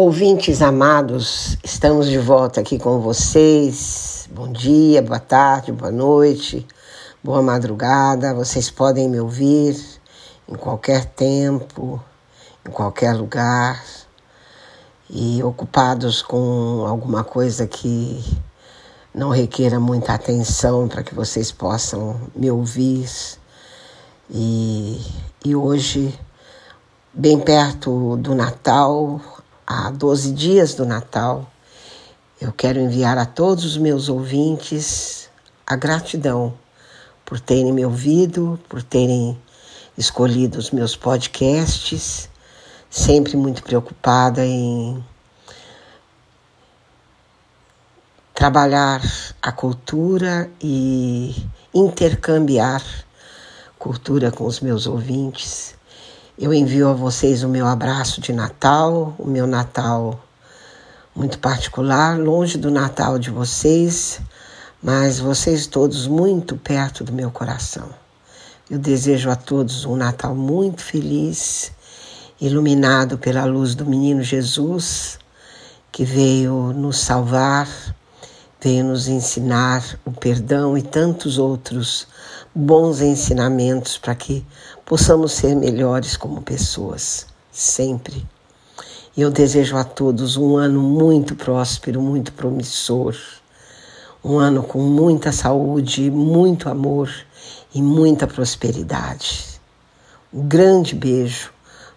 [0.00, 4.28] Ouvintes amados, estamos de volta aqui com vocês.
[4.32, 6.64] Bom dia, boa tarde, boa noite,
[7.20, 8.32] boa madrugada.
[8.32, 9.76] Vocês podem me ouvir
[10.48, 12.00] em qualquer tempo,
[12.64, 13.84] em qualquer lugar
[15.10, 18.24] e ocupados com alguma coisa que
[19.12, 23.10] não requeira muita atenção para que vocês possam me ouvir.
[24.30, 25.04] E,
[25.44, 26.16] e hoje,
[27.12, 29.20] bem perto do Natal,
[29.70, 31.46] há 12 dias do Natal,
[32.40, 35.28] eu quero enviar a todos os meus ouvintes
[35.66, 36.54] a gratidão
[37.22, 39.38] por terem me ouvido, por terem
[39.98, 42.30] escolhido os meus podcasts,
[42.88, 45.04] sempre muito preocupada em
[48.32, 49.02] trabalhar
[49.42, 51.36] a cultura e
[51.74, 52.82] intercambiar
[53.78, 55.77] cultura com os meus ouvintes.
[56.40, 60.24] Eu envio a vocês o meu abraço de Natal, o meu Natal
[61.12, 64.20] muito particular, longe do Natal de vocês,
[64.80, 67.88] mas vocês todos muito perto do meu coração.
[68.70, 71.72] Eu desejo a todos um Natal muito feliz,
[72.40, 75.18] iluminado pela luz do menino Jesus,
[75.90, 77.68] que veio nos salvar,
[78.60, 82.06] veio nos ensinar o perdão e tantos outros
[82.60, 84.44] bons ensinamentos para que
[84.84, 88.26] possamos ser melhores como pessoas, sempre.
[89.16, 93.14] E eu desejo a todos um ano muito próspero, muito promissor,
[94.24, 97.08] um ano com muita saúde, muito amor
[97.72, 99.60] e muita prosperidade.
[100.34, 101.52] Um grande beijo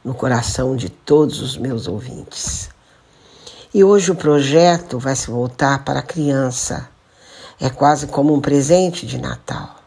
[0.05, 2.69] no coração de todos os meus ouvintes.
[3.73, 6.87] E hoje o projeto vai se voltar para a criança.
[7.59, 9.80] É quase como um presente de Natal.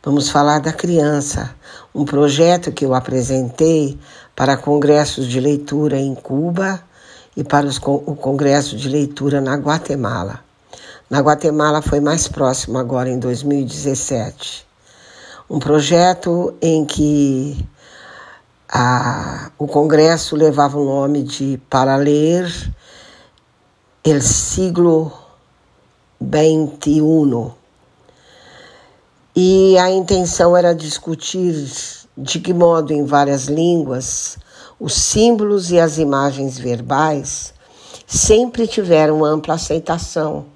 [0.00, 1.56] Vamos falar da criança,
[1.92, 3.98] um projeto que eu apresentei
[4.34, 6.80] para congressos de leitura em Cuba
[7.36, 10.38] e para os, o congresso de leitura na Guatemala.
[11.10, 14.64] Na Guatemala foi mais próximo agora em 2017.
[15.50, 17.68] Um projeto em que
[18.68, 22.46] a, o congresso levava o nome de Para Ler
[24.04, 25.12] El Siglo
[26.22, 27.57] XXI
[29.40, 31.54] e a intenção era discutir
[32.16, 34.36] de que modo, em várias línguas,
[34.80, 37.54] os símbolos e as imagens verbais
[38.04, 40.46] sempre tiveram ampla aceitação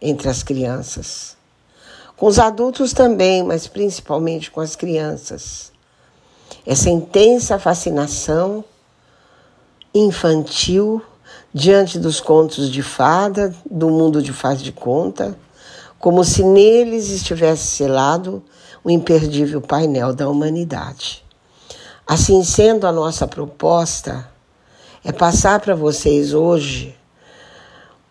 [0.00, 1.36] entre as crianças.
[2.16, 5.70] Com os adultos também, mas principalmente com as crianças.
[6.66, 8.64] Essa intensa fascinação
[9.94, 11.00] infantil
[11.54, 15.38] diante dos contos de fada, do mundo de faz de conta,
[16.02, 18.42] como se neles estivesse selado
[18.82, 21.24] o imperdível painel da humanidade.
[22.04, 24.28] Assim sendo, a nossa proposta
[25.04, 26.98] é passar para vocês hoje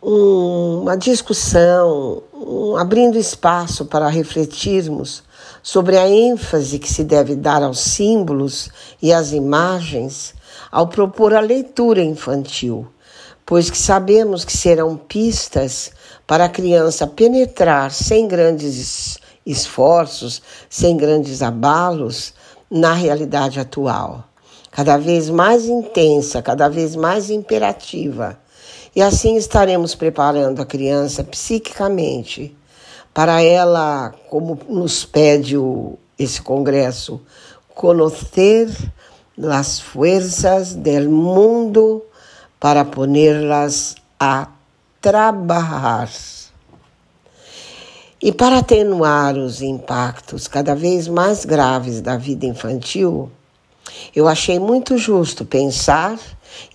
[0.01, 5.21] um, uma discussão, um, abrindo espaço para refletirmos
[5.61, 8.69] sobre a ênfase que se deve dar aos símbolos
[9.01, 10.33] e às imagens
[10.71, 12.87] ao propor a leitura infantil
[13.51, 15.91] pois que sabemos que serão pistas
[16.25, 22.33] para a criança penetrar sem grandes esforços, sem grandes abalos
[22.69, 24.23] na realidade atual,
[24.71, 28.39] cada vez mais intensa, cada vez mais imperativa.
[28.95, 32.55] E assim estaremos preparando a criança psiquicamente
[33.13, 37.19] para ela, como nos pede o, esse congresso,
[37.75, 38.69] conhecer
[39.51, 42.05] as forças do mundo
[42.61, 44.47] para ponerlas a
[45.01, 46.07] trabalhar.
[48.21, 53.31] E para atenuar os impactos cada vez mais graves da vida infantil,
[54.15, 56.19] eu achei muito justo pensar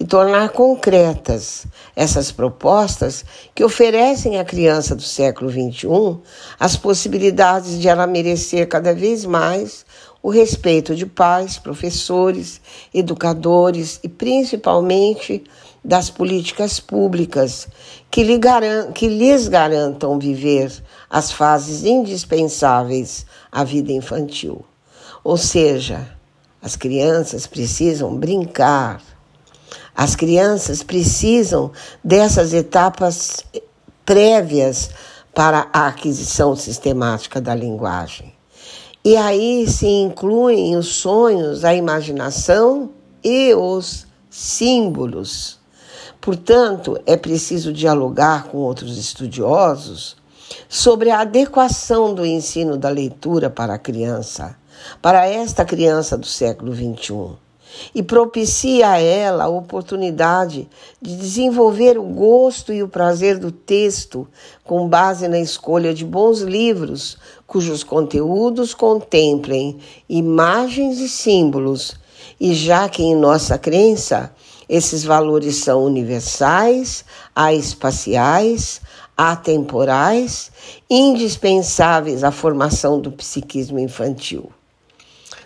[0.01, 6.19] e tornar concretas essas propostas que oferecem à criança do século XXI
[6.59, 9.87] as possibilidades de ela merecer cada vez mais
[10.21, 12.61] o respeito de pais, professores,
[12.93, 15.45] educadores e principalmente
[15.87, 17.69] das políticas públicas
[18.11, 20.73] que, lhe garan que lhes garantam viver
[21.09, 24.65] as fases indispensáveis à vida infantil.
[25.23, 26.11] Ou seja,
[26.61, 29.01] as crianças precisam brincar,
[29.95, 31.71] as crianças precisam
[32.03, 33.45] dessas etapas
[34.05, 34.91] prévias
[35.33, 38.35] para a aquisição sistemática da linguagem.
[39.05, 42.91] E aí se incluem os sonhos, a imaginação
[43.23, 45.65] e os símbolos.
[46.27, 50.17] Portanto, é preciso dialogar com outros estudiosos
[50.69, 54.57] sobre a adequação do ensino da leitura para a criança,
[55.01, 57.37] para esta criança do século XXI.
[57.95, 60.69] e propicia a ela a oportunidade
[61.01, 64.27] de desenvolver o gosto e o prazer do texto
[64.65, 69.79] com base na escolha de bons livros cujos conteúdos contemplem
[70.09, 71.95] imagens e símbolos,
[72.41, 74.33] e já que em nossa crença
[74.69, 77.05] esses valores são universais,
[77.53, 78.81] espaciais,
[79.17, 80.51] atemporais,
[80.91, 84.51] indispensáveis à formação do psiquismo infantil.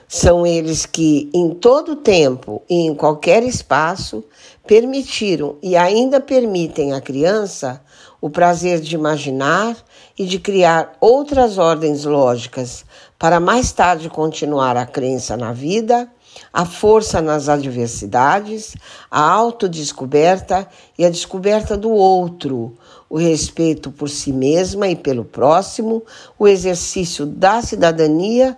[0.08, 4.25] São eles que, em todo tempo e em qualquer espaço,
[4.67, 7.81] permitiram e ainda permitem à criança
[8.20, 9.76] o prazer de imaginar
[10.19, 12.84] e de criar outras ordens lógicas
[13.19, 16.11] para mais tarde continuar a crença na vida,
[16.53, 18.75] a força nas adversidades,
[19.11, 22.77] a autodescoberta e a descoberta do outro,
[23.09, 26.03] o respeito por si mesma e pelo próximo,
[26.39, 28.57] o exercício da cidadania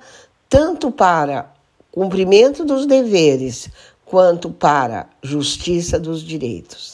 [0.49, 1.51] tanto para
[1.91, 3.71] cumprimento dos deveres
[4.05, 6.92] quanto para justiça dos direitos.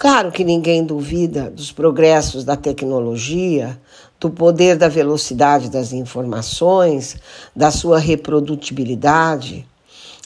[0.00, 3.76] Claro que ninguém duvida dos progressos da tecnologia,
[4.20, 7.16] do poder da velocidade das informações,
[7.54, 9.66] da sua reprodutibilidade.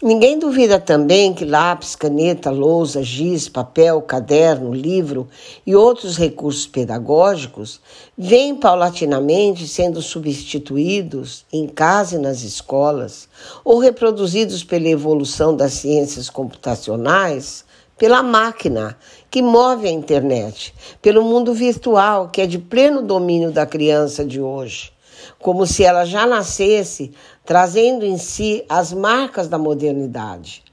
[0.03, 5.27] Ninguém duvida também que lápis, caneta, lousa, giz, papel, caderno, livro
[5.67, 7.81] e outros recursos pedagógicos
[8.19, 13.27] vêm paulatinamente sendo substituídos em casa e nas escolas,
[13.65, 17.65] ou reproduzidos pela evolução das ciências computacionais,
[18.03, 18.99] pela máquina
[19.31, 24.41] que move a internet, pelo mundo virtual que é de pleno domínio da criança de
[24.41, 24.93] hoje
[25.39, 27.13] como se ela já nascesse
[27.45, 30.65] trazendo em si as marcas da modernidade.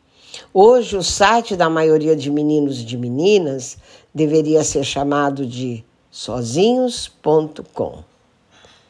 [0.51, 3.77] Hoje, o site da maioria de meninos e de meninas
[4.11, 8.03] deveria ser chamado de sozinhos.com.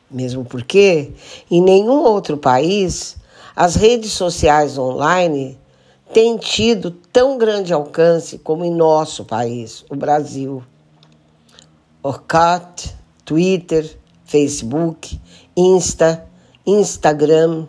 [0.09, 1.11] Mesmo porque,
[1.51, 3.17] em nenhum outro país,
[3.53, 5.57] as redes sociais online
[6.13, 10.63] têm tido tão grande alcance como em nosso país, o Brasil.
[12.01, 12.95] Orkut,
[13.25, 15.19] Twitter, Facebook,
[15.55, 16.25] Insta,
[16.65, 17.67] Instagram,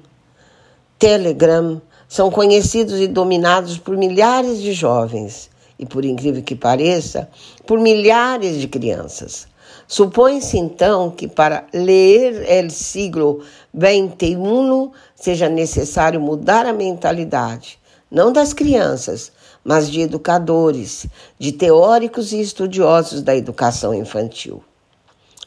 [0.99, 7.31] Telegram são conhecidos e dominados por milhares de jovens e, por incrível que pareça,
[7.67, 9.49] por milhares de crianças.
[9.89, 13.41] Supõe-se então que para ler el siglo
[13.75, 17.80] XXI seja necessário mudar a mentalidade,
[18.11, 19.31] não das crianças,
[19.63, 21.07] mas de educadores,
[21.39, 24.63] de teóricos e estudiosos da educação infantil.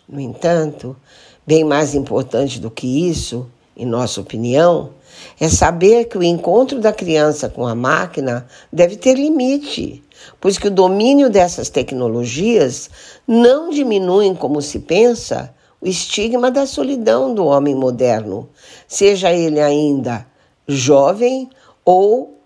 [0.07, 0.95] No entanto,
[1.45, 3.45] Bem mais importante do que isso,
[3.75, 4.91] em nossa opinião,
[5.37, 10.01] é saber que o encontro da criança com a máquina deve ter limite,
[10.39, 12.89] pois que o domínio dessas tecnologias
[13.27, 18.47] não diminui, como se pensa, o estigma da solidão do homem moderno,
[18.87, 20.25] seja ele ainda
[20.65, 21.49] jovem
[21.83, 22.39] ou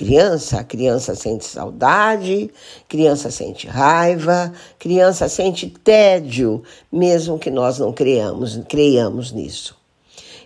[0.00, 0.60] criança.
[0.60, 2.50] A criança sente saudade,
[2.88, 9.76] criança sente raiva, criança sente tédio, mesmo que nós não creiamos, creiamos nisso.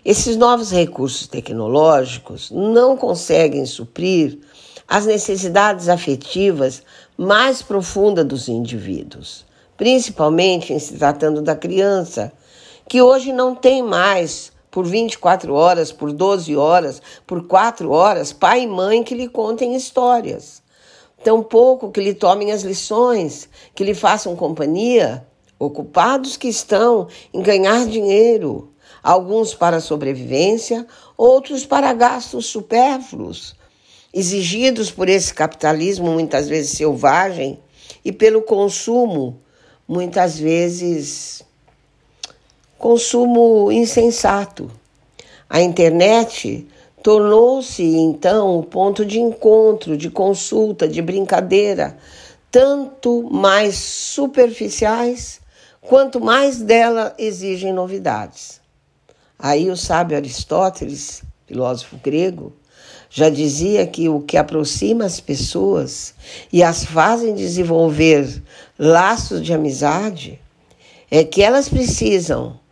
[0.03, 4.37] Esses novos recursos tecnológicos não conseguem suprir
[4.87, 6.83] as necessidades afetivas
[7.17, 9.45] mais profundas dos indivíduos,
[9.77, 12.31] principalmente em se tratando da criança,
[12.89, 18.63] que hoje não tem mais por 24 horas, por 12 horas, por 4 horas, pai
[18.63, 20.61] e mãe que lhe contem histórias.
[21.23, 25.25] Tampouco que lhe tomem as lições, que lhe façam companhia,
[25.57, 33.55] ocupados que estão em ganhar dinheiro, alguns para sobrevivência, outros para gastos supérfluos,
[34.13, 37.57] exigidos por esse capitalismo muitas vezes selvagem
[38.03, 39.39] e pelo consumo,
[39.87, 41.44] muitas vezes
[42.85, 44.69] consumo insensato.
[45.49, 46.67] A internet
[47.01, 51.97] tornou-se então o ponto de encontro, de consulta, de brincadeira,
[52.51, 55.41] tanto mais superficiais
[55.81, 58.61] quanto mais dela exigem novidades.
[59.39, 62.53] Aí o sábio Aristóteles, filósofo grego,
[63.09, 66.13] já dizia que o que aproxima as pessoas
[66.53, 68.43] e as fazem desenvolver
[68.77, 70.39] laços de amizade
[71.09, 72.63] é que elas precisam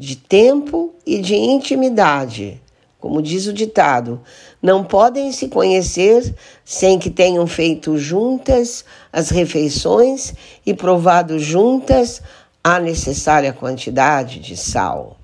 [0.00, 2.58] de tempo e de intimidade.
[2.98, 4.22] Como diz o ditado,
[4.62, 10.32] não podem se conhecer sem que tenham feito juntas as refeições
[10.64, 12.22] e provado juntas
[12.64, 15.18] a necessária quantidade de sal.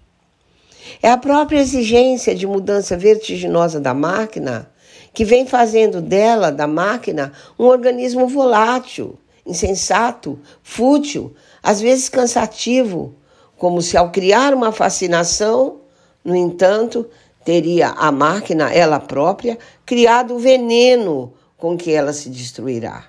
[1.03, 4.71] É a própria exigência de mudança vertiginosa da máquina
[5.15, 13.15] que vem fazendo dela, da máquina, um organismo volátil, insensato, fútil, às vezes cansativo,
[13.59, 15.81] como se ao criar uma fascinação,
[16.25, 17.09] no entanto,
[17.45, 23.05] teria a máquina, ela própria, criado o veneno com que ela se destruirá.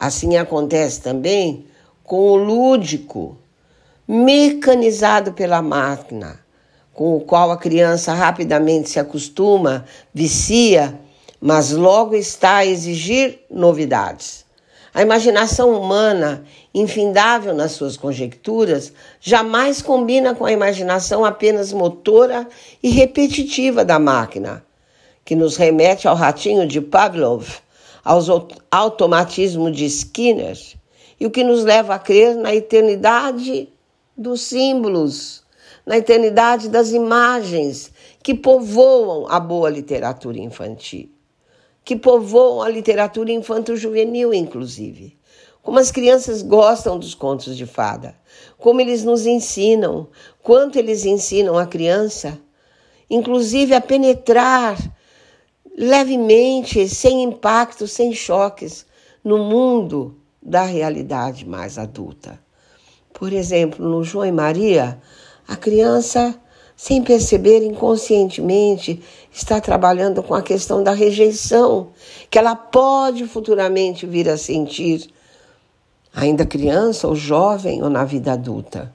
[0.00, 1.66] Assim acontece também
[2.02, 3.36] com o lúdico,
[4.08, 6.40] mecanizado pela máquina,
[6.94, 10.98] com o qual a criança rapidamente se acostuma, vicia,
[11.38, 14.45] mas logo está a exigir novidades.
[14.96, 22.48] A imaginação humana, infindável nas suas conjecturas, jamais combina com a imaginação apenas motora
[22.82, 24.64] e repetitiva da máquina,
[25.22, 27.46] que nos remete ao ratinho de Pavlov,
[28.02, 28.28] aos
[28.70, 30.58] automatismos de Skinner,
[31.20, 33.68] e o que nos leva a crer na eternidade
[34.16, 35.44] dos símbolos,
[35.84, 41.14] na eternidade das imagens que povoam a boa literatura infantil
[41.86, 45.16] que povoam a literatura infanto-juvenil, inclusive.
[45.62, 48.16] Como as crianças gostam dos contos de fada,
[48.58, 50.08] como eles nos ensinam,
[50.42, 52.36] quanto eles ensinam a criança,
[53.08, 54.76] inclusive a penetrar
[55.78, 58.84] levemente, sem impacto, sem choques,
[59.22, 62.40] no mundo da realidade mais adulta.
[63.12, 65.00] Por exemplo, no João e Maria,
[65.46, 66.36] a criança
[66.76, 69.02] sem perceber inconscientemente,
[69.32, 71.88] está trabalhando com a questão da rejeição,
[72.30, 75.08] que ela pode futuramente vir a sentir,
[76.14, 78.94] ainda criança ou jovem ou na vida adulta.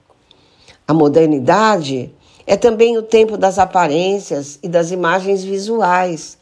[0.87, 2.13] A modernidade
[2.45, 6.37] é também o tempo das aparências e das imagens visuais.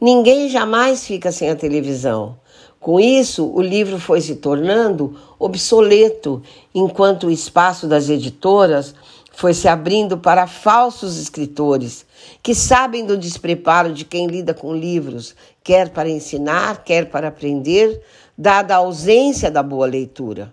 [0.00, 2.36] Ninguém jamais fica sem a televisão.
[2.78, 6.42] Com isso, o livro foi se tornando obsoleto,
[6.74, 8.94] enquanto o espaço das editoras
[9.36, 12.06] foi se abrindo para falsos escritores
[12.42, 18.00] que sabem do despreparo de quem lida com livros, quer para ensinar, quer para aprender,
[18.36, 20.52] dada a ausência da boa leitura.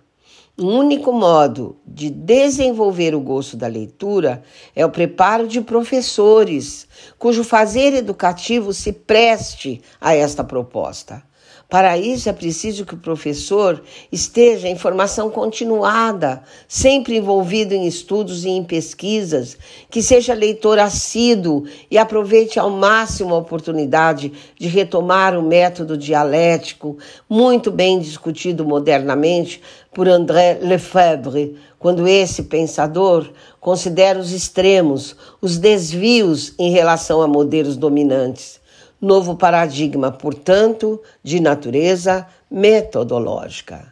[0.58, 4.44] O único modo de desenvolver o gosto da leitura
[4.76, 11.24] é o preparo de professores, cujo fazer educativo se preste a esta proposta.
[11.72, 18.44] Para isso é preciso que o professor esteja em formação continuada, sempre envolvido em estudos
[18.44, 19.58] e em pesquisas,
[19.90, 26.98] que seja leitor assíduo e aproveite ao máximo a oportunidade de retomar o método dialético,
[27.30, 29.62] muito bem discutido modernamente
[29.94, 37.78] por André Lefebvre, quando esse pensador considera os extremos, os desvios em relação a modelos
[37.78, 38.60] dominantes
[39.02, 43.92] novo paradigma, portanto, de natureza metodológica.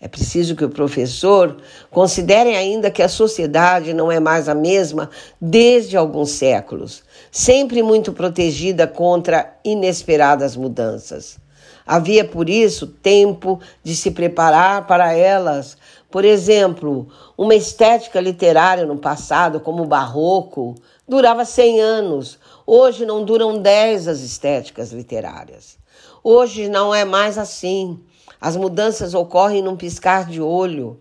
[0.00, 1.56] É preciso que o professor
[1.90, 7.02] considere ainda que a sociedade não é mais a mesma desde alguns séculos,
[7.32, 11.38] sempre muito protegida contra inesperadas mudanças.
[11.84, 15.76] Havia, por isso, tempo de se preparar para elas.
[16.10, 20.74] Por exemplo, uma estética literária no passado, como o barroco,
[21.08, 22.38] durava 100 anos.
[22.70, 25.78] Hoje não duram 10 as estéticas literárias.
[26.22, 27.98] Hoje não é mais assim.
[28.38, 31.00] As mudanças ocorrem num piscar de olho,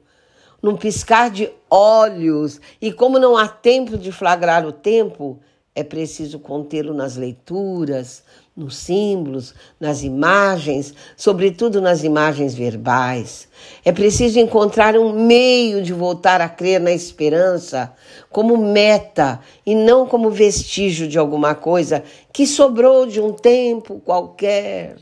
[0.64, 2.62] num piscar de olhos.
[2.82, 5.42] E como não há tempo de flagrar o tempo,
[5.76, 8.24] é preciso contê-lo nas leituras,
[8.58, 13.48] nos símbolos, nas imagens, sobretudo nas imagens verbais.
[13.86, 17.94] É preciso encontrar um meio de voltar a crer na esperança
[18.32, 24.96] como meta e não como vestígio de alguma coisa que sobrou de um tempo qualquer.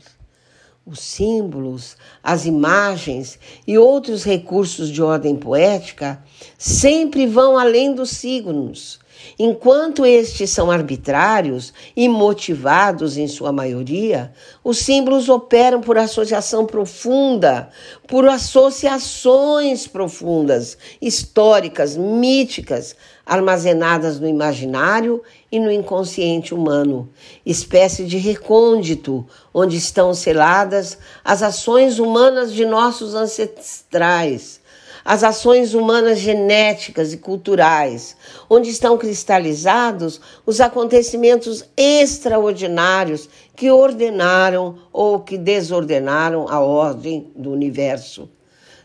[0.84, 6.22] Os símbolos, as imagens e outros recursos de ordem poética
[6.58, 9.00] sempre vão além dos signos
[9.38, 17.68] Enquanto estes são arbitrários e motivados em sua maioria, os símbolos operam por associação profunda,
[18.06, 27.08] por associações profundas, históricas, míticas, armazenadas no imaginário e no inconsciente humano,
[27.44, 34.60] espécie de recôndito onde estão seladas as ações humanas de nossos ancestrais
[35.06, 38.16] as ações humanas genéticas e culturais,
[38.50, 48.28] onde estão cristalizados os acontecimentos extraordinários que ordenaram ou que desordenaram a ordem do universo.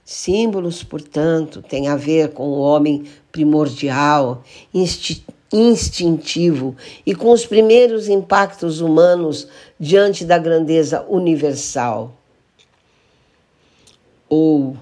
[0.05, 4.43] Símbolos, portanto, têm a ver com o homem primordial,
[5.51, 9.47] instintivo e com os primeiros impactos humanos
[9.79, 12.13] diante da grandeza universal.
[14.29, 14.77] Ou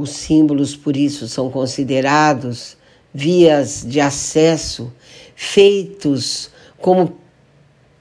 [0.00, 2.76] os símbolos, por isso, são considerados
[3.12, 4.92] vias de acesso
[5.34, 7.16] feitos como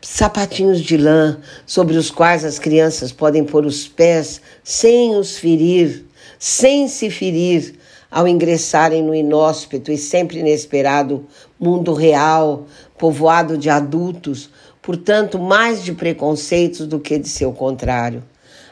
[0.01, 6.05] sapatinhos de lã sobre os quais as crianças podem pôr os pés sem os ferir,
[6.37, 7.75] sem se ferir
[8.09, 11.25] ao ingressarem no inóspito e sempre inesperado
[11.59, 12.65] mundo real,
[12.97, 14.49] povoado de adultos,
[14.81, 18.23] portanto, mais de preconceitos do que de seu contrário.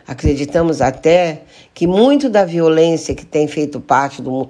[0.08, 4.50] Acreditamos até que muito da violência que tem feito parte do,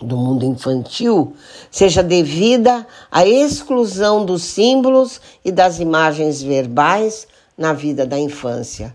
[0.00, 1.34] do mundo infantil
[1.70, 8.94] seja devida à exclusão dos símbolos e das imagens verbais na vida da infância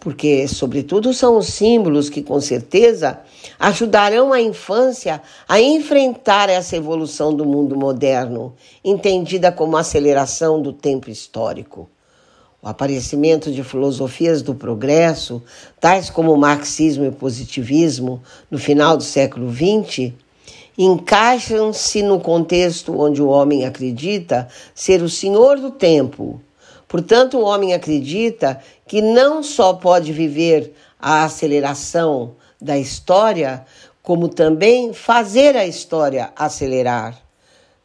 [0.00, 3.20] porque, sobretudo, são os símbolos que, com certeza,
[3.58, 11.10] ajudarão a infância a enfrentar essa evolução do mundo moderno, entendida como aceleração do tempo
[11.10, 11.86] histórico.
[12.62, 15.42] O aparecimento de filosofias do progresso,
[15.80, 20.12] tais como o marxismo e o positivismo, no final do século XX,
[20.76, 26.40] encaixam-se no contexto onde o homem acredita ser o senhor do tempo
[26.90, 33.64] Portanto, o homem acredita que não só pode viver a aceleração da história,
[34.02, 37.16] como também fazer a história acelerar.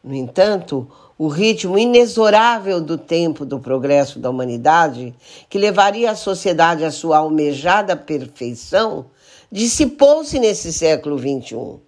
[0.02, 5.14] No entanto, o ritmo inexorável do tempo do progresso da humanidade,
[5.48, 9.06] que levaria a sociedade à sua almejada perfeição,
[9.50, 11.80] dissipou-se nesse século XXI.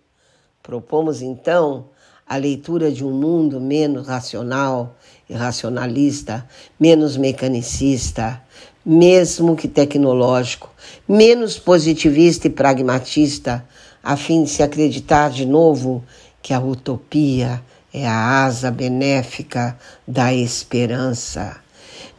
[0.63, 1.87] Propomos então
[2.27, 4.97] a leitura de um mundo menos racional
[5.29, 6.47] e racionalista,
[6.79, 8.43] menos mecanicista,
[8.85, 10.71] mesmo que tecnológico,
[11.07, 13.67] menos positivista e pragmatista,
[14.03, 16.03] a fim de se acreditar de novo
[16.41, 17.63] que a utopia
[18.01, 21.57] é a asa benéfica da esperança.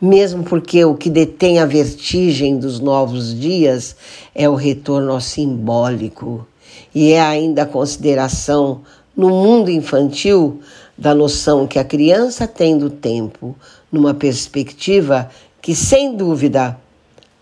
[0.02, 3.96] Mesmo porque o que detém a vertigem dos novos dias
[4.34, 6.48] é o retorno simbólico
[6.94, 8.82] e é ainda a consideração
[9.16, 10.62] no mundo infantil
[10.98, 13.56] da noção que a criança tem do tempo,
[13.92, 15.30] numa perspectiva
[15.62, 16.78] que, sem dúvida,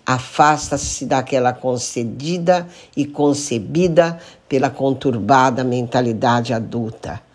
[0.05, 4.17] afasta-se daquela concedida e concebida
[4.47, 7.26] pela conturbada mentalidade adulta.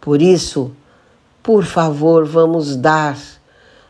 [0.00, 0.72] Por isso,
[1.42, 3.18] por favor, vamos dar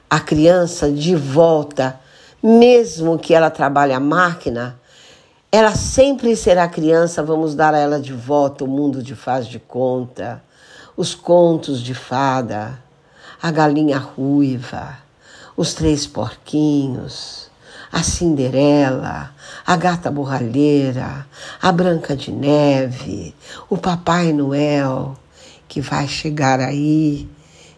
[0.09, 2.01] a criança de volta,
[2.43, 4.79] mesmo que ela trabalhe a máquina,
[5.53, 8.65] ela sempre será criança, vamos dar a ela de volta.
[8.65, 10.43] O mundo de faz de conta,
[10.97, 12.79] os contos de fada,
[13.43, 14.99] a galinha ruiva,
[15.57, 17.51] os três porquinhos,
[17.93, 19.35] a Cinderela,
[19.67, 21.27] a gata borralheira,
[21.61, 23.35] a Branca de Neve,
[23.69, 25.17] o Papai Noel,
[25.71, 27.29] que vai chegar aí,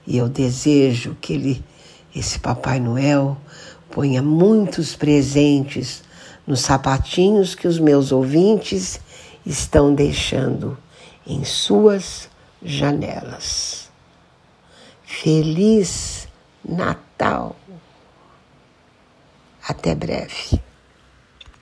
[0.07, 1.64] e eu desejo que ele,
[2.16, 3.37] esse Papai Noel,
[3.90, 6.02] ponha muitos presentes
[6.46, 8.98] nos sapatinhos que os meus ouvintes
[9.44, 10.78] estão deixando
[11.26, 12.31] em suas
[12.62, 13.90] janelas.
[15.05, 16.26] Feliz
[16.64, 17.55] Natal!
[19.68, 20.59] Até breve.